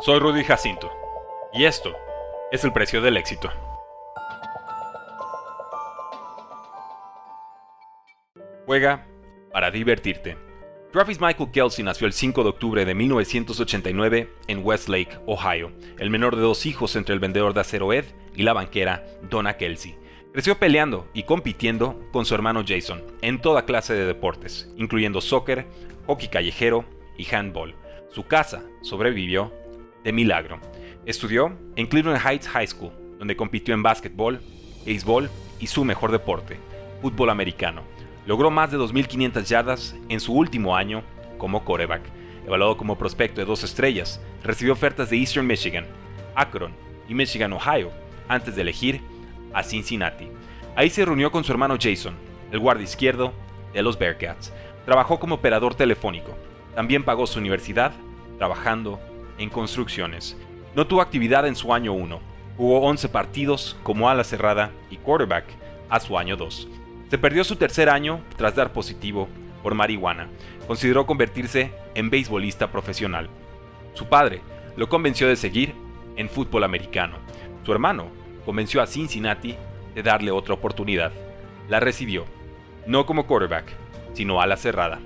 [0.00, 0.90] Soy Rudy Jacinto
[1.52, 1.94] y esto
[2.50, 3.50] es el precio del éxito.
[8.66, 9.06] Juega
[9.52, 10.36] para divertirte.
[10.92, 16.34] Travis Michael Kelsey nació el 5 de octubre de 1989 en Westlake, Ohio, el menor
[16.34, 19.94] de dos hijos entre el vendedor de acero Ed y la banquera Donna Kelsey.
[20.32, 25.66] Creció peleando y compitiendo con su hermano Jason en toda clase de deportes, incluyendo soccer,
[26.06, 26.86] hockey callejero
[27.16, 27.76] y handball.
[28.10, 29.61] Su casa sobrevivió
[30.04, 30.58] de milagro.
[31.06, 34.40] Estudió en Cleveland Heights High School, donde compitió en básquetbol,
[34.84, 36.58] béisbol y su mejor deporte,
[37.00, 37.82] fútbol americano.
[38.26, 41.02] Logró más de 2.500 yardas en su último año
[41.38, 42.02] como quarterback.
[42.46, 45.86] Evaluado como prospecto de dos estrellas, recibió ofertas de Eastern Michigan,
[46.34, 46.72] Akron
[47.08, 47.90] y Michigan, Ohio,
[48.28, 49.00] antes de elegir
[49.52, 50.28] a Cincinnati.
[50.74, 52.14] Ahí se reunió con su hermano Jason,
[52.50, 53.32] el guardia izquierdo
[53.72, 54.52] de los Bearcats.
[54.84, 56.36] Trabajó como operador telefónico.
[56.74, 57.92] También pagó su universidad
[58.38, 58.98] trabajando
[59.42, 60.36] en construcciones.
[60.74, 62.20] No tuvo actividad en su año 1.
[62.56, 65.44] Jugó 11 partidos como ala cerrada y quarterback
[65.90, 66.68] a su año 2.
[67.10, 69.28] Se perdió su tercer año tras dar positivo
[69.62, 70.28] por marihuana.
[70.66, 73.28] Consideró convertirse en beisbolista profesional.
[73.94, 74.40] Su padre
[74.76, 75.74] lo convenció de seguir
[76.16, 77.16] en fútbol americano.
[77.64, 78.08] Su hermano
[78.44, 79.56] convenció a Cincinnati
[79.94, 81.12] de darle otra oportunidad.
[81.68, 82.24] La recibió,
[82.86, 83.66] no como quarterback,
[84.14, 85.00] sino ala cerrada.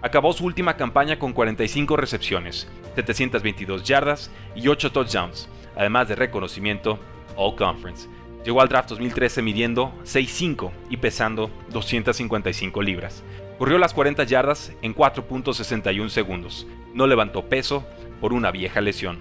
[0.00, 7.00] Acabó su última campaña con 45 recepciones, 722 yardas y 8 touchdowns, además de reconocimiento
[7.36, 8.08] All Conference.
[8.44, 13.24] Llegó al draft 2013 midiendo 6'5 y pesando 255 libras.
[13.58, 16.66] Corrió las 40 yardas en 4.61 segundos.
[16.94, 17.84] No levantó peso
[18.20, 19.18] por una vieja lesión.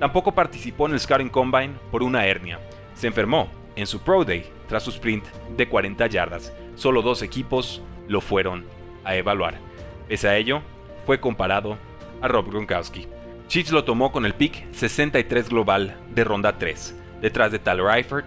[0.00, 2.58] Tampoco participó en el Scouting Combine por una hernia.
[2.94, 5.24] Se enfermó en su Pro Day tras su sprint
[5.56, 6.52] de 40 yardas.
[6.74, 8.66] Solo dos equipos lo fueron
[9.04, 9.65] a evaluar.
[10.08, 10.62] Pese a ello,
[11.04, 11.78] fue comparado
[12.20, 13.08] a Rob Gronkowski.
[13.48, 18.26] Chiefs lo tomó con el pick 63 global de ronda 3, detrás de Tyler Eifert,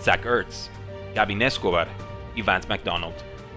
[0.00, 0.70] Zach Ertz,
[1.14, 1.88] Gavin Escobar
[2.34, 3.14] y Vance McDonald.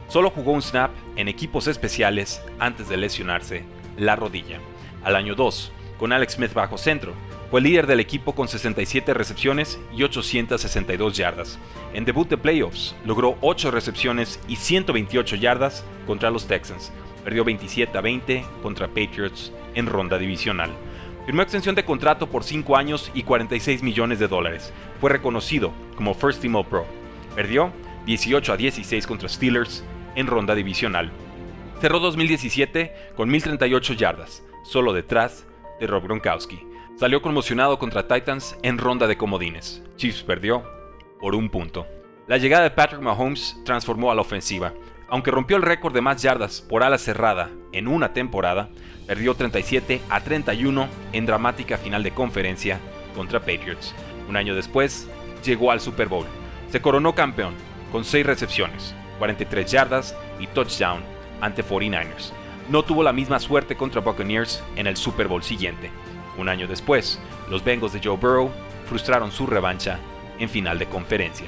[0.07, 3.63] Solo jugó un snap en equipos especiales antes de lesionarse
[3.97, 4.59] la rodilla.
[5.03, 7.13] Al año 2, con Alex Smith bajo centro,
[7.51, 11.59] fue líder del equipo con 67 recepciones y 862 yardas.
[11.93, 16.91] En debut de playoffs, logró 8 recepciones y 128 yardas contra los Texans.
[17.29, 20.71] Perdió 27 a 20 contra Patriots en ronda divisional.
[21.27, 24.73] Firmó extensión de contrato por 5 años y 46 millones de dólares.
[24.99, 26.87] Fue reconocido como First Team All Pro.
[27.35, 27.71] Perdió
[28.07, 29.83] 18 a 16 contra Steelers
[30.15, 31.11] en ronda divisional.
[31.79, 35.45] Cerró 2017 con 1038 yardas, solo detrás
[35.79, 36.65] de Rob Gronkowski.
[36.95, 39.83] Salió conmocionado contra Titans en ronda de comodines.
[39.97, 40.63] Chiefs perdió
[41.19, 41.85] por un punto.
[42.25, 44.73] La llegada de Patrick Mahomes transformó a la ofensiva.
[45.11, 48.69] Aunque rompió el récord de más yardas por ala cerrada en una temporada,
[49.07, 52.79] perdió 37 a 31 en dramática final de conferencia
[53.15, 53.95] contra Patriots.
[54.27, 55.09] Un año después,
[55.43, 56.25] llegó al Super Bowl.
[56.71, 57.55] Se coronó campeón
[57.91, 61.01] con 6 recepciones, 43 yardas y touchdown
[61.41, 62.31] ante 49ers.
[62.69, 65.89] No tuvo la misma suerte contra Buccaneers en el Super Bowl siguiente.
[66.37, 67.19] Un año después,
[67.49, 68.51] los Bengals de Joe Burrow
[68.87, 69.97] frustraron su revancha
[70.37, 71.47] en final de conferencia.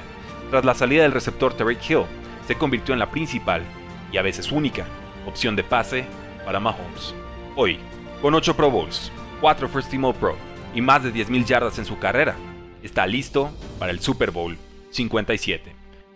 [0.50, 2.04] Tras la salida del receptor Tariq Hill,
[2.46, 3.62] se convirtió en la principal
[4.10, 4.86] y a veces única
[5.26, 6.04] opción de pase
[6.44, 7.14] para Mahomes.
[7.56, 7.78] Hoy,
[8.20, 10.36] con 8 Pro Bowls, 4 First Team All Pro
[10.74, 12.36] y más de 10.000 yardas en su carrera,
[12.82, 14.56] está listo para el Super Bowl
[14.90, 15.74] 57.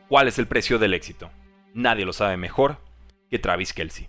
[0.09, 1.31] ¿Cuál es el precio del éxito?
[1.75, 2.78] Nadie lo sabe mejor
[3.31, 4.08] que Travis Kelsey.